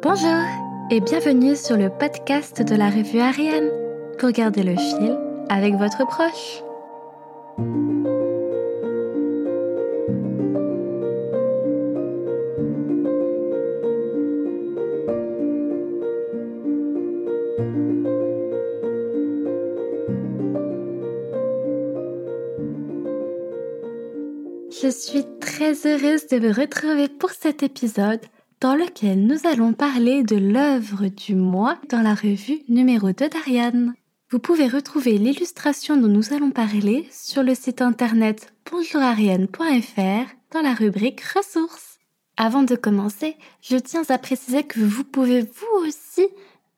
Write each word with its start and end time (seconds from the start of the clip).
Bonjour 0.00 0.44
et 0.92 1.00
bienvenue 1.00 1.56
sur 1.56 1.76
le 1.76 1.90
podcast 1.90 2.62
de 2.62 2.76
la 2.76 2.88
revue 2.88 3.18
Ariane 3.18 3.68
pour 4.16 4.30
garder 4.30 4.62
le 4.62 4.76
fil 4.76 5.18
avec 5.48 5.74
votre 5.74 6.06
proche. 6.06 6.62
Je 24.80 24.88
suis 24.88 25.24
très 25.40 25.72
heureuse 25.86 26.28
de 26.28 26.36
vous 26.36 26.60
retrouver 26.60 27.08
pour 27.08 27.30
cet 27.30 27.64
épisode 27.64 28.20
dans 28.60 28.74
lequel 28.74 29.24
nous 29.26 29.46
allons 29.46 29.72
parler 29.72 30.24
de 30.24 30.36
l'œuvre 30.36 31.08
du 31.08 31.34
mois 31.34 31.78
dans 31.88 32.02
la 32.02 32.14
revue 32.14 32.60
numéro 32.68 33.12
2 33.12 33.28
d'Ariane. 33.28 33.94
Vous 34.30 34.40
pouvez 34.40 34.68
retrouver 34.68 35.16
l'illustration 35.16 35.96
dont 35.96 36.08
nous 36.08 36.34
allons 36.34 36.50
parler 36.50 37.08
sur 37.10 37.42
le 37.42 37.54
site 37.54 37.80
internet 37.80 38.52
bonjourariane.fr 38.70 40.26
dans 40.52 40.60
la 40.60 40.74
rubrique 40.74 41.22
ressources. 41.22 41.98
Avant 42.36 42.62
de 42.62 42.76
commencer, 42.76 43.38
je 43.62 43.76
tiens 43.76 44.02
à 44.08 44.18
préciser 44.18 44.64
que 44.64 44.80
vous 44.80 45.04
pouvez 45.04 45.40
vous 45.42 45.86
aussi 45.86 46.28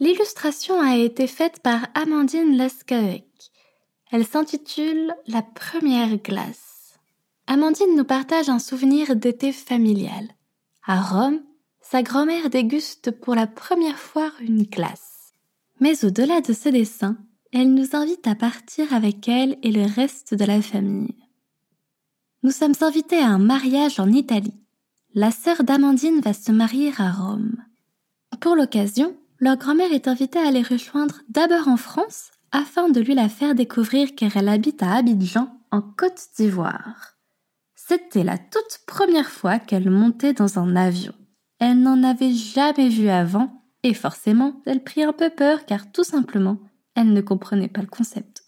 L'illustration 0.00 0.80
a 0.80 0.96
été 0.96 1.26
faite 1.26 1.60
par 1.60 1.86
Amandine 1.94 2.56
Lescaec. 2.56 3.26
Elle 4.10 4.26
s'intitule 4.26 5.14
La 5.26 5.42
première 5.42 6.16
glace. 6.16 6.98
Amandine 7.46 7.94
nous 7.94 8.04
partage 8.04 8.48
un 8.48 8.58
souvenir 8.58 9.14
d'été 9.14 9.52
familial. 9.52 10.26
À 10.86 11.02
Rome, 11.02 11.40
sa 11.82 12.02
grand-mère 12.02 12.48
déguste 12.48 13.10
pour 13.10 13.34
la 13.34 13.46
première 13.46 13.98
fois 13.98 14.32
une 14.40 14.62
glace. 14.62 15.34
Mais 15.80 16.02
au-delà 16.02 16.40
de 16.40 16.54
ce 16.54 16.70
dessin, 16.70 17.18
elle 17.52 17.74
nous 17.74 17.94
invite 17.94 18.26
à 18.26 18.34
partir 18.34 18.94
avec 18.94 19.28
elle 19.28 19.58
et 19.62 19.70
le 19.70 19.84
reste 19.84 20.32
de 20.32 20.46
la 20.46 20.62
famille. 20.62 21.26
Nous 22.42 22.52
sommes 22.52 22.74
invités 22.80 23.18
à 23.18 23.28
un 23.28 23.38
mariage 23.38 24.00
en 24.00 24.10
Italie. 24.10 24.64
La 25.12 25.30
sœur 25.30 25.62
d'Amandine 25.62 26.22
va 26.22 26.32
se 26.32 26.52
marier 26.52 26.90
à 26.96 27.10
Rome. 27.10 27.62
Pour 28.40 28.56
l'occasion, 28.56 29.14
leur 29.40 29.56
grand-mère 29.56 29.92
est 29.92 30.08
invitée 30.08 30.38
à 30.38 30.50
les 30.50 30.62
rejoindre 30.62 31.20
d'abord 31.28 31.68
en 31.68 31.76
France 31.76 32.30
afin 32.52 32.88
de 32.88 33.00
lui 33.00 33.14
la 33.14 33.28
faire 33.28 33.54
découvrir 33.54 34.14
car 34.14 34.36
elle 34.36 34.48
habite 34.48 34.82
à 34.82 34.94
Abidjan, 34.94 35.48
en 35.70 35.80
Côte 35.80 36.20
d'Ivoire. 36.36 37.16
C'était 37.74 38.24
la 38.24 38.38
toute 38.38 38.80
première 38.86 39.30
fois 39.30 39.58
qu'elle 39.58 39.90
montait 39.90 40.32
dans 40.32 40.58
un 40.58 40.76
avion. 40.76 41.14
Elle 41.58 41.80
n'en 41.80 42.02
avait 42.02 42.32
jamais 42.32 42.88
vu 42.88 43.08
avant 43.08 43.62
et 43.82 43.94
forcément, 43.94 44.60
elle 44.66 44.84
prit 44.84 45.02
un 45.02 45.12
peu 45.12 45.30
peur 45.30 45.64
car 45.64 45.90
tout 45.90 46.04
simplement, 46.04 46.58
elle 46.94 47.12
ne 47.12 47.20
comprenait 47.20 47.68
pas 47.68 47.80
le 47.80 47.86
concept. 47.86 48.44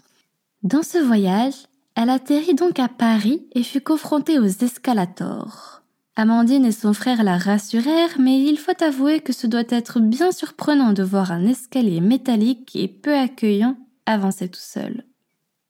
Dans 0.62 0.83
ce 0.83 0.99
voyage, 0.99 1.55
elle 1.95 2.11
atterrit 2.11 2.55
donc 2.55 2.79
à 2.79 2.89
Paris 2.89 3.47
et 3.53 3.62
fut 3.62 3.81
confrontée 3.81 4.39
aux 4.39 4.47
escalators. 4.47 5.81
Amandine 6.15 6.67
et 6.67 6.73
son 6.73 6.93
frère 6.93 7.25
la 7.25 7.39
rassurèrent, 7.39 8.19
mais 8.19 8.43
il 8.43 8.59
faut 8.59 8.83
avouer 8.83 9.21
que 9.21 9.33
ce 9.33 9.47
doit 9.47 9.63
être 9.69 9.99
bien 9.99 10.31
surprenant 10.31 10.93
de 10.93 11.03
voir 11.03 11.33
un 11.33 11.47
escalier 11.47 12.01
métallique 12.01 12.77
et 12.77 12.89
peu 12.89 13.15
accueillant 13.15 13.77
avancer 14.05 14.49
tout 14.49 14.61
seul. 14.61 15.05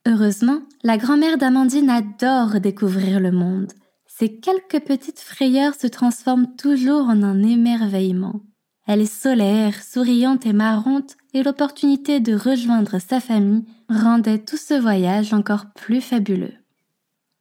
Heureusement, 0.05 0.59
la 0.83 0.97
grand-mère 0.97 1.37
d'Amandine 1.37 1.89
adore 1.89 2.59
découvrir 2.59 3.21
le 3.21 3.31
monde. 3.31 3.71
Ces 4.05 4.37
quelques 4.39 4.85
petites 4.85 5.21
frayeurs 5.21 5.75
se 5.75 5.87
transforment 5.87 6.53
toujours 6.57 7.07
en 7.07 7.23
un 7.23 7.41
émerveillement. 7.41 8.41
Elle 8.85 8.99
est 8.99 9.05
solaire, 9.05 9.81
souriante 9.81 10.45
et 10.45 10.51
marrante, 10.51 11.15
et 11.33 11.41
l'opportunité 11.41 12.19
de 12.19 12.35
rejoindre 12.35 12.99
sa 12.99 13.21
famille 13.21 13.63
rendait 13.87 14.39
tout 14.39 14.57
ce 14.57 14.73
voyage 14.73 15.33
encore 15.33 15.67
plus 15.73 16.01
fabuleux. 16.01 16.53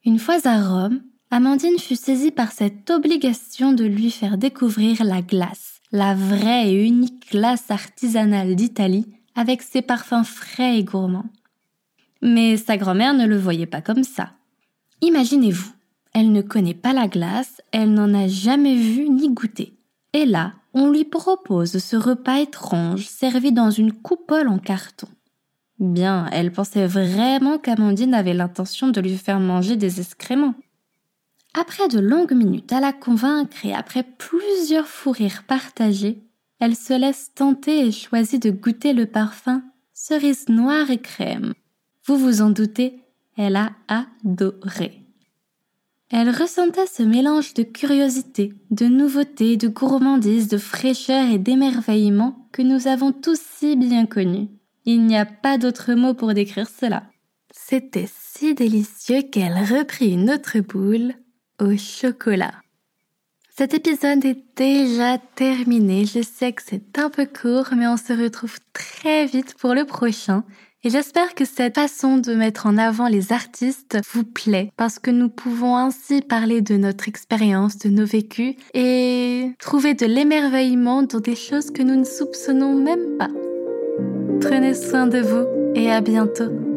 Une 0.05 0.21
fois 0.21 0.39
à 0.45 0.63
Rome, 0.63 1.03
Amandine 1.35 1.79
fut 1.79 1.97
saisie 1.97 2.31
par 2.31 2.53
cette 2.53 2.91
obligation 2.91 3.73
de 3.73 3.85
lui 3.85 4.11
faire 4.11 4.37
découvrir 4.37 5.03
la 5.03 5.23
glace, 5.23 5.81
la 5.91 6.15
vraie 6.15 6.71
et 6.71 6.87
unique 6.87 7.31
glace 7.31 7.71
artisanale 7.71 8.55
d'Italie, 8.55 9.07
avec 9.35 9.63
ses 9.63 9.81
parfums 9.81 10.27
frais 10.27 10.79
et 10.79 10.85
gourmands. 10.85 11.31
Mais 12.21 12.59
sa 12.59 12.77
grand-mère 12.77 13.15
ne 13.15 13.25
le 13.25 13.39
voyait 13.39 13.65
pas 13.65 13.81
comme 13.81 14.05
ça. 14.05 14.33
Imaginez-vous, 15.01 15.73
elle 16.13 16.33
ne 16.33 16.43
connaît 16.43 16.75
pas 16.75 16.93
la 16.93 17.09
glace, 17.09 17.63
elle 17.73 17.95
n'en 17.95 18.13
a 18.13 18.29
jamais 18.29 18.77
vu 18.77 19.09
ni 19.09 19.31
goûté. 19.31 19.73
Et 20.13 20.27
là, 20.27 20.53
on 20.75 20.91
lui 20.91 21.07
propose 21.07 21.79
ce 21.79 21.97
repas 21.97 22.41
étrange 22.41 23.07
servi 23.07 23.53
dans 23.53 23.71
une 23.71 23.95
coupole 23.95 24.49
en 24.49 24.59
carton. 24.59 25.09
Bien, 25.79 26.29
elle 26.31 26.53
pensait 26.53 26.87
vraiment 26.87 27.57
qu'Amandine 27.57 28.13
avait 28.13 28.35
l'intention 28.35 28.89
de 28.89 29.01
lui 29.01 29.17
faire 29.17 29.41
manger 29.41 29.77
des 29.77 29.99
excréments. 29.99 30.55
Après 31.55 31.89
de 31.89 31.99
longues 31.99 32.33
minutes 32.33 32.73
à 32.73 32.81
la 32.81 32.93
convaincre 32.93 33.65
et 33.65 33.75
après 33.75 34.05
plusieurs 34.05 34.87
fous 34.87 35.11
rires 35.11 35.45
partagés, 35.47 36.23
elle 36.61 36.77
se 36.77 36.99
laisse 36.99 37.33
tenter 37.35 37.87
et 37.87 37.93
choisit 37.93 38.43
de 38.43 38.51
goûter 38.51 38.93
le 38.93 39.07
parfum 39.07 39.63
cerise 39.93 40.49
noire 40.49 40.91
et 40.91 40.99
crème. 40.99 41.53
Vous 42.07 42.17
vous 42.17 42.41
en 42.41 42.51
doutez, 42.51 43.01
elle 43.37 43.57
a 43.57 43.71
adoré. 43.89 45.03
Elle 46.11 46.31
ressentait 46.31 46.87
ce 46.87 47.03
mélange 47.03 47.55
de 47.55 47.63
curiosité, 47.63 48.53
de 48.71 48.87
nouveauté, 48.87 49.57
de 49.57 49.69
gourmandise, 49.69 50.49
de 50.49 50.59
fraîcheur 50.59 51.31
et 51.31 51.39
d'émerveillement 51.39 52.49
que 52.53 52.63
nous 52.63 52.87
avons 52.87 53.13
tous 53.13 53.41
si 53.41 53.77
bien 53.77 54.07
connu. 54.07 54.49
Il 54.85 55.07
n'y 55.07 55.17
a 55.17 55.25
pas 55.25 55.57
d'autre 55.59 55.95
mot 55.95 56.15
pour 56.15 56.35
décrire 56.35 56.69
cela. 56.69 57.05
C'était 57.51 58.09
si 58.13 58.55
délicieux 58.55 59.23
qu'elle 59.23 59.57
reprit 59.57 60.13
une 60.13 60.31
autre 60.31 60.59
boule 60.61 61.15
au 61.63 61.77
chocolat. 61.77 62.53
Cet 63.57 63.75
épisode 63.75 64.25
est 64.25 64.45
déjà 64.57 65.19
terminé. 65.35 66.05
Je 66.05 66.23
sais 66.23 66.53
que 66.53 66.63
c'est 66.65 66.99
un 66.99 67.11
peu 67.11 67.27
court, 67.27 67.69
mais 67.77 67.87
on 67.87 67.97
se 67.97 68.13
retrouve 68.13 68.59
très 68.73 69.27
vite 69.27 69.55
pour 69.59 69.75
le 69.75 69.85
prochain. 69.85 70.45
Et 70.85 70.91
j'espère 70.91 71.35
que 71.35 71.45
cette 71.45 71.77
façon 71.77 72.17
de 72.17 72.35
mettre 72.35 72.67
en 72.67 72.77
avant 72.77 73.07
les 73.07 73.33
artistes 73.33 73.99
vous 74.13 74.25
plaît, 74.25 74.73
parce 74.77 74.99
que 74.99 75.13
nous 75.13 75.29
pouvons 75.29 75.77
ainsi 75.77 76.23
parler 76.23 76.61
de 76.61 76.77
notre 76.77 77.09
expérience, 77.09 77.79
de 77.79 77.89
nos 77.89 78.07
vécus, 78.07 78.57
et 78.75 79.53
trouver 79.61 79.95
de 79.95 80.07
l'émerveillement 80.07 81.03
dans 81.03 81.21
des 81.21 81.37
choses 81.37 81.71
que 81.71 81.83
nous 81.83 81.97
ne 81.97 82.05
soupçonnons 82.05 82.75
même 82.75 83.17
pas. 83.17 83.31
Prenez 84.41 84.75
soin 84.75 85.07
de 85.07 85.21
vous 85.21 85.47
et 85.77 85.93
à 85.93 86.01
bientôt. 86.01 86.72